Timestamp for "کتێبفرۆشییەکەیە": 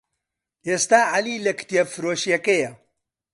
1.59-2.71